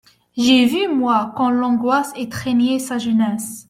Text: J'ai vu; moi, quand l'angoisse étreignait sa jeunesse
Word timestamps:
J'ai 0.35 0.65
vu; 0.65 0.87
moi, 0.87 1.31
quand 1.37 1.51
l'angoisse 1.51 2.11
étreignait 2.15 2.79
sa 2.79 2.97
jeunesse 2.97 3.59